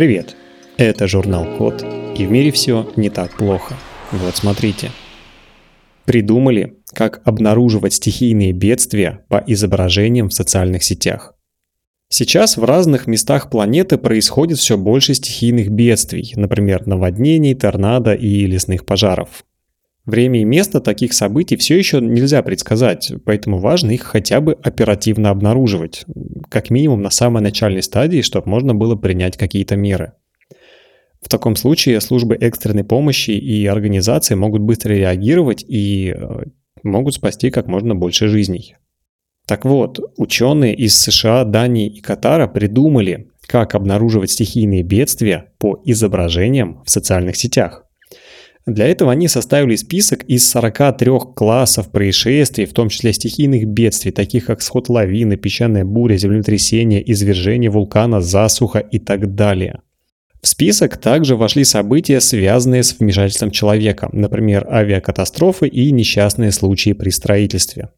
Привет! 0.00 0.34
Это 0.78 1.06
журнал 1.06 1.44
Код, 1.58 1.84
и 2.16 2.24
в 2.24 2.30
мире 2.30 2.52
все 2.52 2.90
не 2.96 3.10
так 3.10 3.36
плохо. 3.36 3.74
Вот 4.12 4.34
смотрите. 4.34 4.90
Придумали, 6.06 6.78
как 6.94 7.20
обнаруживать 7.26 7.92
стихийные 7.92 8.52
бедствия 8.52 9.26
по 9.28 9.44
изображениям 9.46 10.30
в 10.30 10.32
социальных 10.32 10.84
сетях. 10.84 11.34
Сейчас 12.08 12.56
в 12.56 12.64
разных 12.64 13.06
местах 13.08 13.50
планеты 13.50 13.98
происходит 13.98 14.56
все 14.56 14.78
больше 14.78 15.12
стихийных 15.12 15.68
бедствий, 15.68 16.32
например, 16.34 16.86
наводнений, 16.86 17.54
торнадо 17.54 18.14
и 18.14 18.46
лесных 18.46 18.86
пожаров. 18.86 19.44
Время 20.06 20.40
и 20.40 20.44
место 20.44 20.80
таких 20.80 21.12
событий 21.12 21.58
все 21.58 21.76
еще 21.76 22.00
нельзя 22.00 22.42
предсказать, 22.42 23.12
поэтому 23.26 23.58
важно 23.58 23.90
их 23.90 24.04
хотя 24.04 24.40
бы 24.40 24.54
оперативно 24.54 25.28
обнаруживать, 25.28 26.06
как 26.50 26.68
минимум 26.68 27.00
на 27.00 27.10
самой 27.10 27.42
начальной 27.42 27.82
стадии, 27.82 28.20
чтобы 28.20 28.50
можно 28.50 28.74
было 28.74 28.96
принять 28.96 29.38
какие-то 29.38 29.76
меры. 29.76 30.12
В 31.22 31.28
таком 31.28 31.56
случае 31.56 32.00
службы 32.00 32.34
экстренной 32.34 32.84
помощи 32.84 33.30
и 33.30 33.66
организации 33.66 34.34
могут 34.34 34.62
быстро 34.62 34.92
реагировать 34.92 35.64
и 35.66 36.14
э, 36.16 36.44
могут 36.82 37.14
спасти 37.14 37.50
как 37.50 37.66
можно 37.66 37.94
больше 37.94 38.28
жизней. 38.28 38.76
Так 39.46 39.64
вот, 39.64 39.98
ученые 40.16 40.74
из 40.74 40.96
США, 40.96 41.44
Дании 41.44 41.88
и 41.88 42.00
Катара 42.00 42.46
придумали, 42.46 43.30
как 43.46 43.74
обнаруживать 43.74 44.30
стихийные 44.30 44.82
бедствия 44.82 45.52
по 45.58 45.80
изображениям 45.84 46.82
в 46.84 46.90
социальных 46.90 47.36
сетях. 47.36 47.84
Для 48.70 48.86
этого 48.86 49.10
они 49.10 49.26
составили 49.26 49.74
список 49.74 50.22
из 50.24 50.48
43 50.48 51.10
классов 51.34 51.90
происшествий, 51.90 52.66
в 52.66 52.72
том 52.72 52.88
числе 52.88 53.12
стихийных 53.12 53.66
бедствий, 53.66 54.12
таких 54.12 54.46
как 54.46 54.62
сход 54.62 54.88
лавины, 54.88 55.36
песчаная 55.36 55.84
буря, 55.84 56.16
землетрясение, 56.16 57.02
извержение 57.10 57.68
вулкана, 57.68 58.20
засуха 58.20 58.78
и 58.78 59.00
так 59.00 59.34
далее. 59.34 59.80
В 60.40 60.46
список 60.46 60.98
также 60.98 61.34
вошли 61.34 61.64
события, 61.64 62.20
связанные 62.20 62.84
с 62.84 62.96
вмешательством 62.96 63.50
человека, 63.50 64.08
например, 64.12 64.64
авиакатастрофы 64.70 65.66
и 65.66 65.90
несчастные 65.90 66.52
случаи 66.52 66.92
при 66.92 67.10
строительстве. 67.10 67.90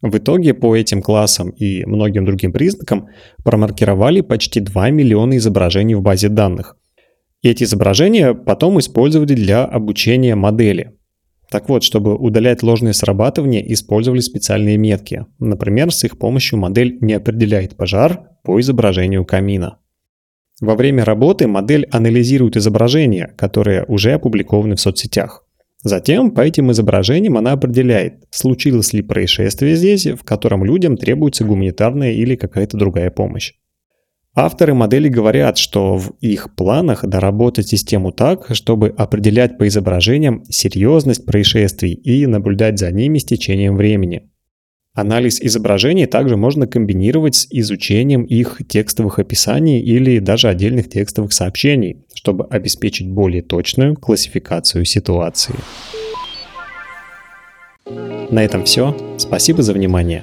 В 0.00 0.16
итоге 0.16 0.54
по 0.54 0.74
этим 0.74 1.02
классам 1.02 1.50
и 1.50 1.84
многим 1.84 2.24
другим 2.24 2.52
признакам 2.52 3.08
промаркировали 3.44 4.22
почти 4.22 4.60
2 4.60 4.88
миллиона 4.88 5.36
изображений 5.36 5.96
в 5.96 6.00
базе 6.00 6.30
данных. 6.30 6.76
И 7.42 7.48
эти 7.48 7.64
изображения 7.64 8.34
потом 8.34 8.78
использовали 8.80 9.34
для 9.34 9.64
обучения 9.64 10.34
модели. 10.34 10.94
Так 11.50 11.68
вот, 11.68 11.82
чтобы 11.82 12.14
удалять 12.14 12.62
ложные 12.62 12.92
срабатывания, 12.92 13.62
использовали 13.62 14.20
специальные 14.20 14.76
метки. 14.76 15.24
Например, 15.38 15.90
с 15.90 16.04
их 16.04 16.18
помощью 16.18 16.58
модель 16.58 16.98
не 17.00 17.14
определяет 17.14 17.76
пожар 17.76 18.28
по 18.42 18.60
изображению 18.60 19.24
камина. 19.24 19.78
Во 20.60 20.74
время 20.74 21.04
работы 21.04 21.46
модель 21.46 21.86
анализирует 21.90 22.56
изображения, 22.56 23.32
которые 23.38 23.84
уже 23.84 24.12
опубликованы 24.12 24.74
в 24.74 24.80
соцсетях. 24.80 25.44
Затем 25.82 26.32
по 26.32 26.40
этим 26.40 26.72
изображениям 26.72 27.38
она 27.38 27.52
определяет, 27.52 28.24
случилось 28.30 28.92
ли 28.92 29.00
происшествие 29.00 29.76
здесь, 29.76 30.06
в 30.06 30.24
котором 30.24 30.64
людям 30.64 30.96
требуется 30.96 31.44
гуманитарная 31.44 32.12
или 32.12 32.34
какая-то 32.34 32.76
другая 32.76 33.12
помощь. 33.12 33.54
Авторы 34.40 34.72
модели 34.72 35.08
говорят, 35.08 35.58
что 35.58 35.98
в 35.98 36.12
их 36.20 36.54
планах 36.54 37.04
доработать 37.04 37.66
систему 37.66 38.12
так, 38.12 38.46
чтобы 38.54 38.94
определять 38.96 39.58
по 39.58 39.66
изображениям 39.66 40.44
серьезность 40.48 41.26
происшествий 41.26 41.92
и 41.92 42.24
наблюдать 42.24 42.78
за 42.78 42.92
ними 42.92 43.18
с 43.18 43.24
течением 43.24 43.74
времени. 43.74 44.30
Анализ 44.94 45.40
изображений 45.40 46.06
также 46.06 46.36
можно 46.36 46.68
комбинировать 46.68 47.34
с 47.34 47.48
изучением 47.50 48.22
их 48.22 48.60
текстовых 48.68 49.18
описаний 49.18 49.80
или 49.80 50.20
даже 50.20 50.48
отдельных 50.48 50.88
текстовых 50.88 51.32
сообщений, 51.32 52.04
чтобы 52.14 52.46
обеспечить 52.46 53.10
более 53.10 53.42
точную 53.42 53.96
классификацию 53.96 54.84
ситуации. 54.84 55.56
На 58.30 58.44
этом 58.44 58.62
все. 58.62 58.96
Спасибо 59.18 59.62
за 59.62 59.72
внимание. 59.72 60.22